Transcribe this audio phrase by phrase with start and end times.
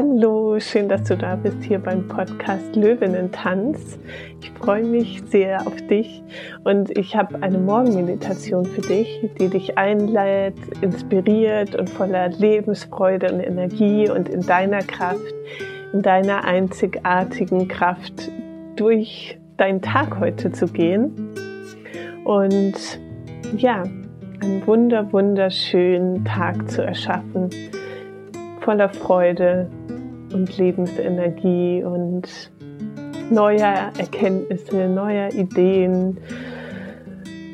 [0.00, 3.98] Hallo, schön, dass du da bist hier beim Podcast Löwinnen-Tanz.
[4.40, 6.22] Ich freue mich sehr auf dich
[6.62, 13.40] und ich habe eine Morgenmeditation für dich, die dich einlädt, inspiriert und voller Lebensfreude und
[13.40, 15.34] Energie und in deiner Kraft,
[15.92, 18.30] in deiner einzigartigen Kraft
[18.76, 21.10] durch deinen Tag heute zu gehen.
[22.22, 23.00] Und
[23.56, 27.50] ja, einen wunder, wunderschönen Tag zu erschaffen
[28.68, 29.70] voller Freude
[30.32, 32.50] und Lebensenergie und
[33.30, 36.18] neuer Erkenntnisse, neuer Ideen.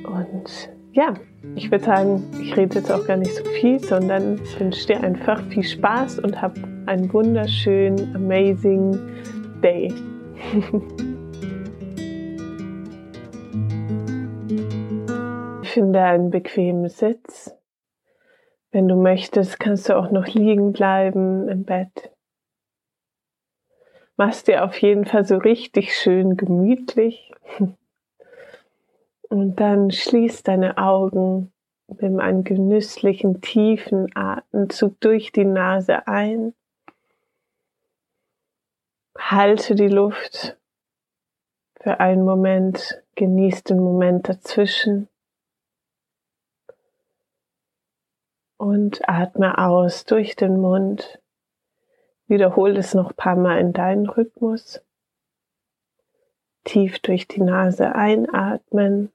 [0.06, 1.14] Und ja,
[1.56, 5.42] ich würde sagen, ich rede jetzt auch gar nicht so viel, sondern wünsche dir einfach
[5.48, 6.56] viel Spaß und hab
[6.86, 8.98] einen wunderschönen, amazing
[9.62, 9.92] Day.
[15.62, 17.54] Finde einen bequemen Sitz
[18.74, 22.10] wenn du möchtest, kannst du auch noch liegen bleiben im Bett.
[24.16, 27.32] Machst dir auf jeden Fall so richtig schön gemütlich.
[29.28, 31.52] Und dann schließ deine Augen,
[31.88, 36.54] nimm einen genüsslichen, tiefen Atemzug durch die Nase ein.
[39.18, 40.56] Halte die Luft
[41.80, 45.08] für einen Moment, genieß den Moment dazwischen.
[48.64, 51.20] und atme aus durch den Mund.
[52.26, 54.82] Wiederhole es noch ein paar Mal in deinen Rhythmus.
[56.64, 59.12] Tief durch die Nase einatmen.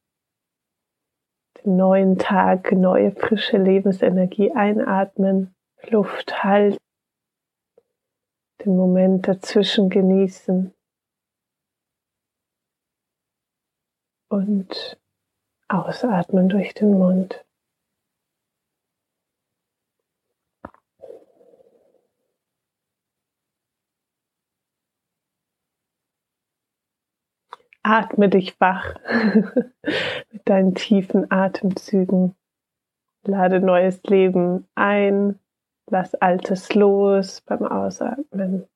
[1.64, 5.56] Den neuen Tag, neue frische Lebensenergie einatmen.
[5.90, 6.78] Luft halten.
[8.64, 10.74] Den Moment dazwischen genießen.
[14.30, 15.00] Und
[15.68, 17.44] ausatmen durch den Mund.
[27.90, 28.94] Atme dich wach
[30.32, 32.36] mit deinen tiefen Atemzügen.
[33.24, 35.40] Lade neues Leben ein.
[35.90, 38.68] Lass Altes los beim Ausatmen.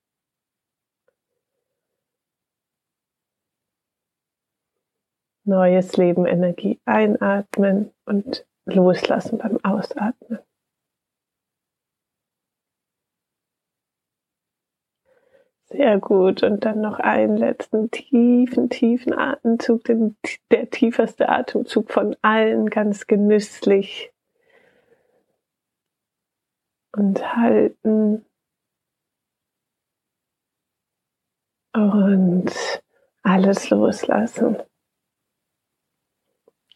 [5.46, 10.40] Neues Leben, Energie einatmen und loslassen beim Ausatmen.
[15.74, 16.44] Sehr gut.
[16.44, 20.16] Und dann noch einen letzten tiefen, tiefen Atemzug, den,
[20.52, 24.14] der tiefste Atemzug von allen, ganz genüsslich.
[26.96, 28.24] Und halten.
[31.74, 32.52] Und
[33.24, 34.58] alles loslassen.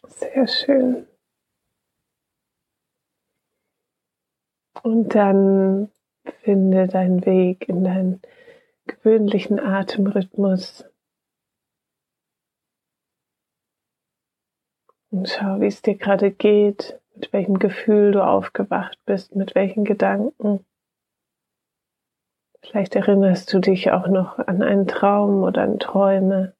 [0.07, 1.07] Sehr schön.
[4.81, 5.91] Und dann
[6.41, 8.21] finde deinen Weg in dein
[8.87, 10.85] gewöhnlichen Atemrhythmus.
[15.09, 19.85] Und schau, wie es dir gerade geht, mit welchem Gefühl du aufgewacht bist, mit welchen
[19.85, 20.65] Gedanken.
[22.61, 26.53] Vielleicht erinnerst du dich auch noch an einen Traum oder an Träume.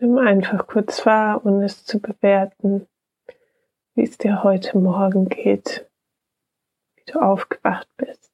[0.00, 2.88] Nimm einfach kurz wahr, ohne es zu bewerten
[4.00, 5.86] wie es dir heute Morgen geht,
[6.96, 8.32] wie du aufgewacht bist.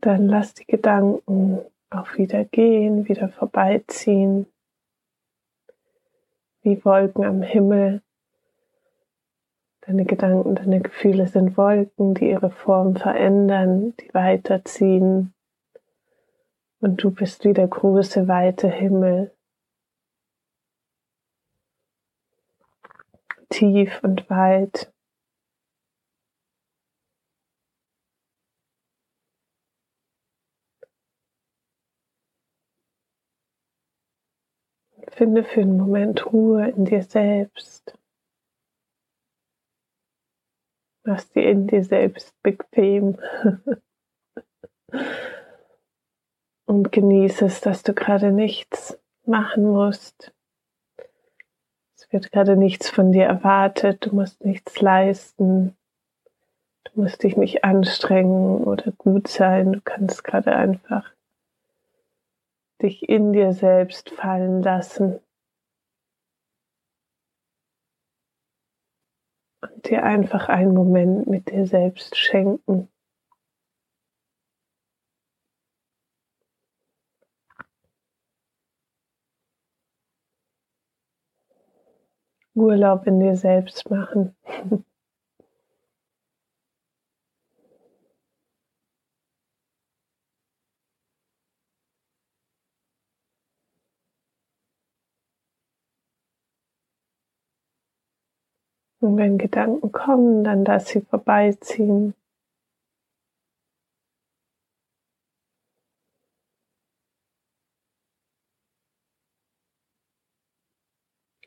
[0.00, 4.46] Dann lass die Gedanken auch wieder gehen, wieder vorbeiziehen,
[6.62, 8.02] wie Wolken am Himmel
[9.84, 15.34] Deine Gedanken, deine Gefühle sind Wolken, die ihre Form verändern, die weiterziehen.
[16.80, 19.34] Und du bist wie der große, weite Himmel.
[23.50, 24.92] Tief und weit.
[35.10, 37.98] Finde für einen Moment Ruhe in dir selbst.
[41.04, 43.18] Mach dir in dir selbst bequem.
[46.66, 50.32] Und genieße es, dass du gerade nichts machen musst.
[51.96, 54.06] Es wird gerade nichts von dir erwartet.
[54.06, 55.76] Du musst nichts leisten.
[56.84, 59.72] Du musst dich nicht anstrengen oder gut sein.
[59.72, 61.10] Du kannst gerade einfach
[62.82, 65.20] dich in dir selbst fallen lassen.
[69.62, 72.88] und dir einfach einen Moment mit dir selbst schenken.
[82.54, 84.34] Urlaub in dir selbst machen.
[99.02, 102.14] Und wenn Gedanken kommen, dann lass sie vorbeiziehen.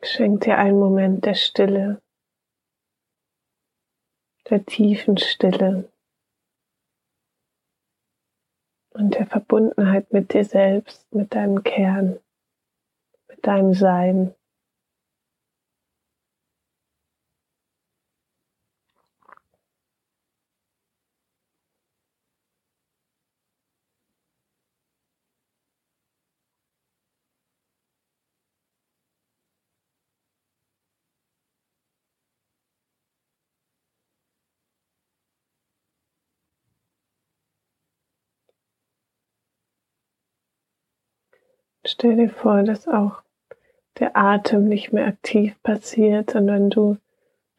[0.03, 2.01] Schenk dir einen Moment der Stille,
[4.49, 5.89] der tiefen Stille
[8.89, 12.19] und der Verbundenheit mit dir selbst, mit deinem Kern,
[13.29, 14.35] mit deinem Sein.
[41.95, 43.23] Stell dir vor, dass auch
[43.99, 46.97] der Atem nicht mehr aktiv passiert, sondern du,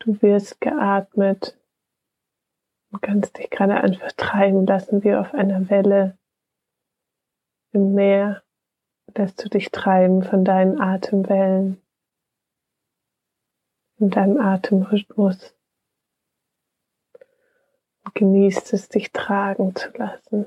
[0.00, 1.58] du wirst geatmet
[2.92, 6.18] und kannst dich gerade einfach treiben lassen wie auf einer Welle
[7.72, 8.42] im Meer.
[9.16, 11.80] Lässt du dich treiben von deinen Atemwellen,
[13.98, 15.54] in deinem Atemrhythmus.
[18.04, 20.44] Und genießt es, dich tragen zu lassen.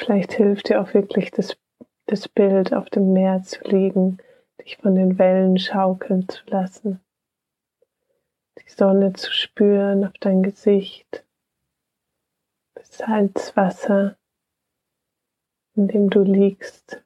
[0.00, 1.58] Vielleicht hilft dir auch wirklich das,
[2.06, 4.16] das Bild auf dem Meer zu liegen,
[4.64, 7.04] dich von den Wellen schaukeln zu lassen,
[8.58, 11.26] die Sonne zu spüren auf dein Gesicht,
[12.74, 14.16] das Salzwasser,
[15.74, 17.04] in dem du liegst,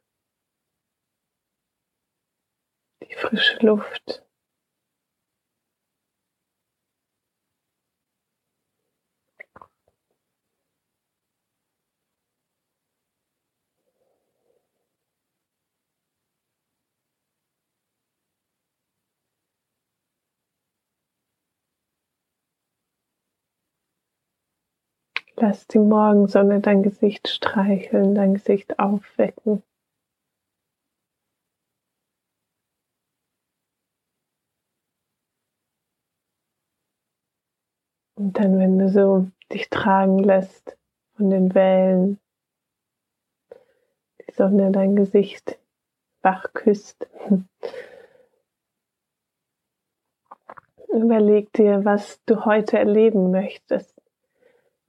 [3.02, 4.23] die frische Luft.
[25.46, 29.62] Lass die Morgensonne dein Gesicht streicheln, dein Gesicht aufwecken.
[38.16, 40.78] Und dann, wenn du so dich tragen lässt
[41.14, 42.18] von den Wellen,
[44.26, 45.58] die Sonne dein Gesicht
[46.22, 47.06] wach küsst,
[50.88, 53.93] überleg dir, was du heute erleben möchtest.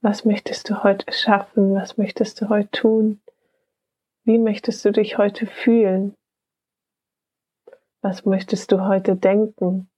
[0.06, 1.74] Was möchtest du heute schaffen?
[1.74, 3.20] Was möchtest du heute tun?
[4.22, 6.14] Wie möchtest du dich heute fühlen?
[8.02, 9.90] Was möchtest du heute denken?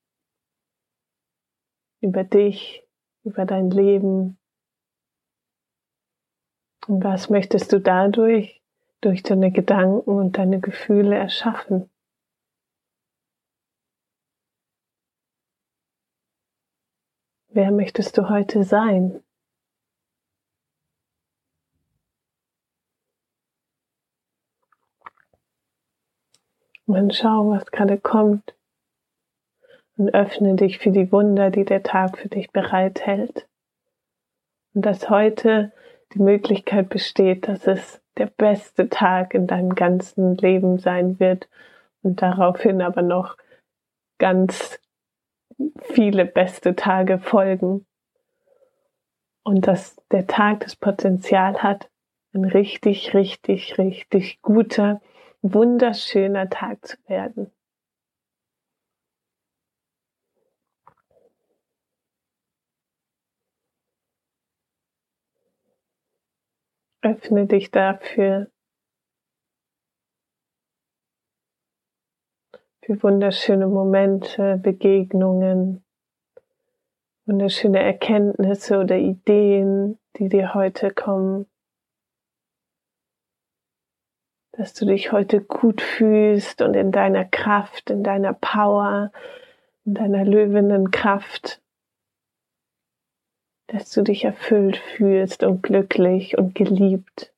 [2.01, 2.89] Über dich,
[3.23, 4.39] über dein Leben?
[6.87, 8.63] Und was möchtest du dadurch,
[9.03, 11.91] durch deine Gedanken und deine Gefühle erschaffen?
[17.49, 19.23] Wer möchtest du heute sein?
[26.89, 28.55] Und dann schau, was gerade kommt.
[29.99, 33.47] Und öffne dich für die Wunder, die der Tag für dich bereithält.
[34.73, 35.71] Und dass heute
[36.15, 41.51] die Möglichkeit besteht, dass es der beste Tag in deinem ganzen Leben sein wird
[42.01, 43.37] und daraufhin aber noch
[44.17, 44.81] ganz
[45.81, 47.85] viele beste Tage folgen.
[49.43, 51.91] Und dass der Tag das Potenzial hat,
[52.33, 55.03] ein richtig, richtig, richtig guter
[55.43, 57.53] wunderschöner Tag zu werden.
[67.03, 68.51] Öffne dich dafür,
[72.89, 75.85] für wunderschöne Momente, Begegnungen,
[77.27, 81.47] wunderschöne Erkenntnisse oder Ideen, die dir heute kommen.
[84.59, 89.13] Dass du dich heute gut fühlst und in deiner Kraft, in deiner Power,
[89.85, 91.63] in deiner löwenden Kraft,
[93.69, 97.33] dass du dich erfüllt fühlst und glücklich und geliebt,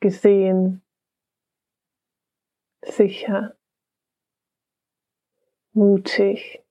[0.00, 0.80] gesehen,
[2.82, 3.54] sicher,
[5.74, 6.62] mutig,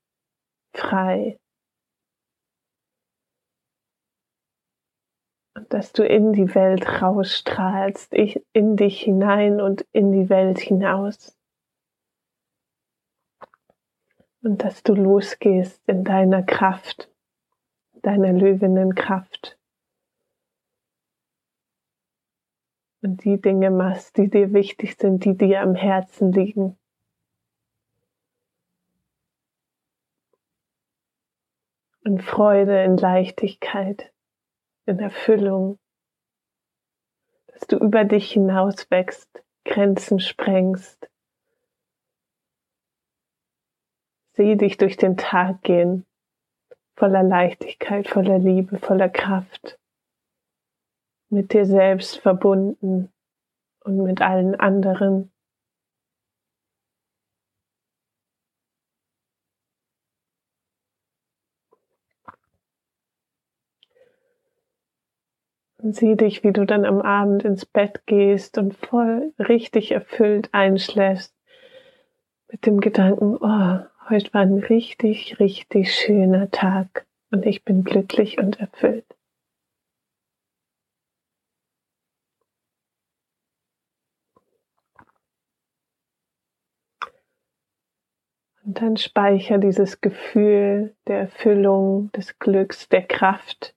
[0.73, 1.40] frei.
[5.71, 11.37] Dass du in die Welt rausstrahlst, in dich hinein und in die Welt hinaus.
[14.43, 17.09] Und dass du losgehst in deiner Kraft,
[18.01, 19.57] deiner löwinnen Kraft.
[23.01, 26.77] Und die Dinge machst, die dir wichtig sind, die dir am Herzen liegen.
[32.03, 34.11] In Freude, in Leichtigkeit
[34.85, 35.79] in Erfüllung,
[37.47, 41.09] dass du über dich hinaus wächst, Grenzen sprengst.
[44.33, 46.05] Sieh dich durch den Tag gehen,
[46.95, 49.77] voller Leichtigkeit, voller Liebe, voller Kraft,
[51.29, 53.11] mit dir selbst verbunden
[53.83, 55.30] und mit allen anderen.
[65.81, 70.49] Und sieh dich, wie du dann am Abend ins Bett gehst und voll richtig erfüllt
[70.51, 71.35] einschläfst
[72.51, 78.37] mit dem Gedanken, oh, heute war ein richtig, richtig schöner Tag und ich bin glücklich
[78.37, 79.05] und erfüllt.
[88.63, 93.73] Und dann speicher dieses Gefühl der Erfüllung, des Glücks, der Kraft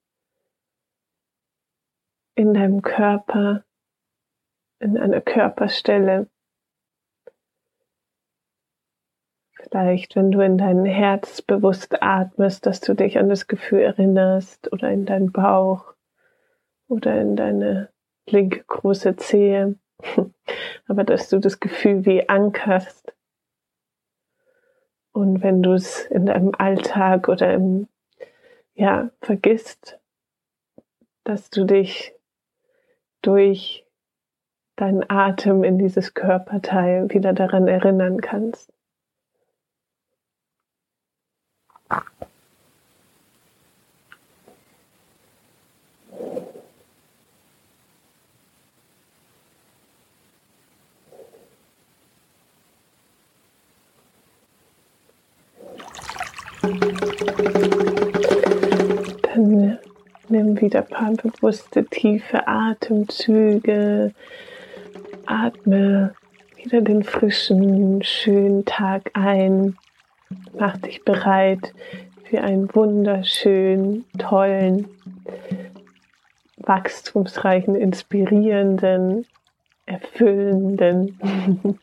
[2.34, 3.64] in deinem Körper,
[4.80, 6.28] in einer Körperstelle.
[9.54, 14.70] Vielleicht, wenn du in dein Herz bewusst atmest, dass du dich an das Gefühl erinnerst
[14.72, 15.94] oder in deinen Bauch
[16.88, 17.88] oder in deine
[18.26, 19.76] linke große Zehe,
[20.86, 23.14] aber dass du das Gefühl wie ankerst.
[25.12, 27.88] Und wenn du es in deinem Alltag oder im,
[28.74, 30.00] ja, vergisst,
[31.22, 32.13] dass du dich
[33.26, 33.86] durch
[34.76, 38.72] deinen Atem in dieses Körperteil wieder daran erinnern kannst.
[59.22, 59.78] Dann
[60.34, 64.12] Nimm wieder ein paar bewusste, tiefe Atemzüge.
[65.26, 66.12] Atme
[66.56, 69.76] wieder den frischen, schönen Tag ein.
[70.58, 71.72] Mach dich bereit
[72.24, 74.88] für einen wunderschönen, tollen,
[76.56, 79.26] wachstumsreichen, inspirierenden,
[79.86, 81.16] erfüllenden,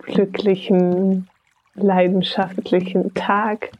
[0.00, 1.28] glücklichen,
[1.76, 3.70] leidenschaftlichen Tag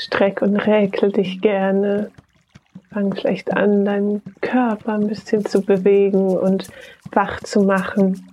[0.00, 2.10] streck und räkel dich gerne.
[2.92, 6.68] Fang vielleicht an, deinen Körper ein bisschen zu bewegen und
[7.12, 8.24] wach zu machen.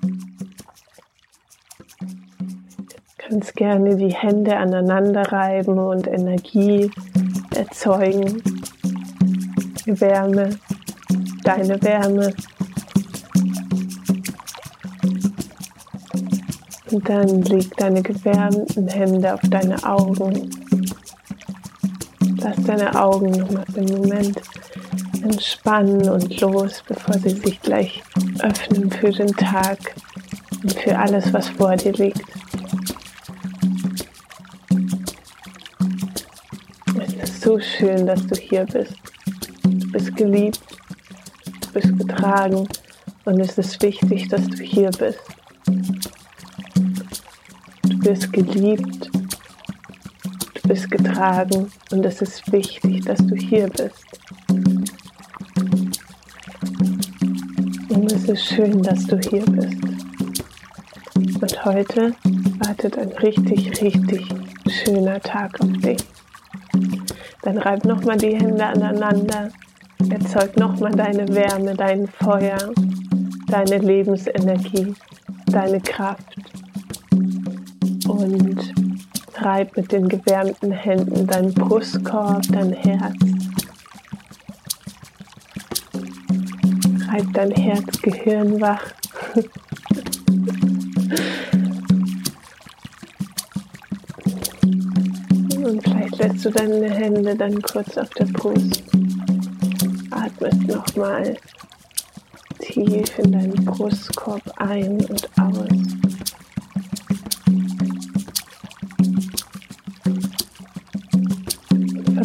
[1.99, 6.89] Du kannst gerne die Hände aneinander reiben und Energie
[7.55, 8.41] erzeugen.
[9.85, 10.49] Wärme,
[11.43, 12.33] deine Wärme.
[16.91, 20.49] Und dann leg deine gewärmten Hände auf deine Augen.
[22.47, 24.41] Lass deine Augen nochmal für einen Moment
[25.21, 28.01] entspannen und los, bevor sie sich gleich
[28.39, 29.77] öffnen für den Tag
[30.63, 32.21] und für alles, was vor dir liegt.
[37.01, 38.93] Es ist so schön, dass du hier bist.
[39.63, 40.61] Du bist geliebt,
[41.63, 42.65] du bist getragen
[43.25, 45.19] und es ist wichtig, dass du hier bist.
[47.83, 49.06] Du bist geliebt
[50.67, 54.03] bist getragen und es ist wichtig, dass du hier bist.
[57.89, 59.81] Und es ist schön, dass du hier bist.
[61.15, 62.13] Und heute
[62.59, 64.27] wartet ein richtig, richtig
[64.67, 66.03] schöner Tag auf dich.
[67.43, 69.49] Dann reib nochmal die Hände aneinander,
[70.09, 72.73] erzeug nochmal deine Wärme, dein Feuer,
[73.47, 74.93] deine Lebensenergie,
[75.45, 76.35] deine Kraft.
[78.07, 78.86] Und
[79.39, 83.15] Reib mit den gewärmten Händen deinen Brustkorb, dein Herz.
[87.07, 88.83] Reib dein Herzgehirn wach.
[95.63, 98.83] Und vielleicht lässt du deine Hände dann kurz auf der Brust.
[100.09, 101.37] Atmest nochmal
[102.59, 106.06] tief in deinen Brustkorb ein und aus.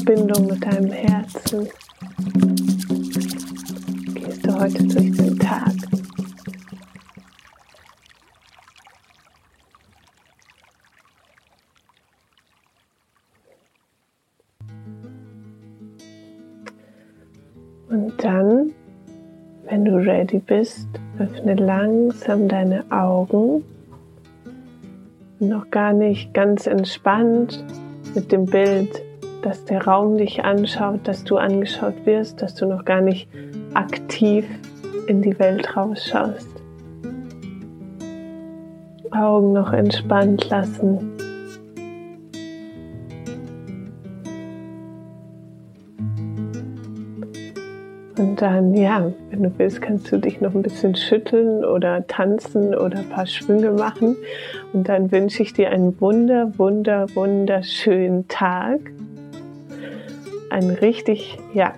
[0.05, 1.69] Verbindung mit deinem Herzen.
[4.43, 5.73] du heute durch den Tag?
[17.89, 18.73] Und dann,
[19.69, 20.89] wenn du ready bist,
[21.21, 23.65] öffne langsam deine Augen.
[25.39, 27.65] Noch gar nicht ganz entspannt
[28.15, 29.03] mit dem Bild,
[29.43, 33.29] dass der Raum dich anschaut, dass du angeschaut wirst, dass du noch gar nicht
[33.75, 34.47] aktiv
[35.09, 36.49] in die Welt rausschaust.
[39.11, 41.13] Augen noch entspannt lassen.
[48.17, 52.75] Und dann, ja, wenn du willst, kannst du dich noch ein bisschen schütteln oder tanzen
[52.75, 54.17] oder ein paar Schwünge machen.
[54.73, 58.81] Und dann wünsche ich dir einen wunder, wunder, wunderschönen Tag.
[60.53, 61.73] Ein richtig, ja,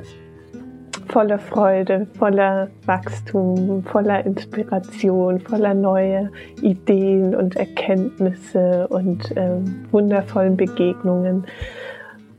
[1.06, 9.60] voller Freude, voller Wachstum, voller Inspiration, voller neue Ideen und Erkenntnisse und äh,
[9.92, 11.44] wundervollen Begegnungen.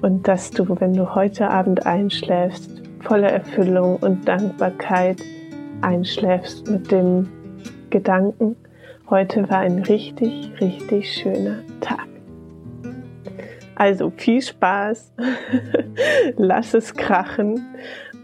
[0.02, 5.22] Und dass du, wenn du heute Abend einschläfst, voller Erfüllung und Dankbarkeit
[5.80, 7.30] einschläfst mit dem
[7.92, 8.58] Gedanken,
[9.10, 12.15] heute war ein richtig, richtig schöner Tag.
[13.76, 15.12] Also viel Spaß,
[16.38, 17.76] lass es krachen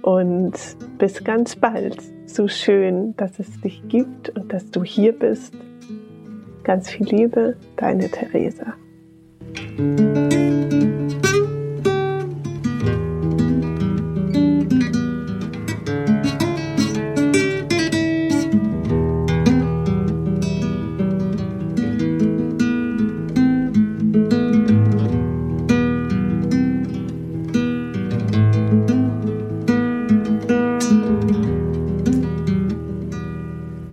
[0.01, 0.53] und
[0.98, 1.98] bis ganz bald.
[2.25, 5.53] So schön, dass es dich gibt und dass du hier bist.
[6.63, 8.74] Ganz viel Liebe, deine Theresa.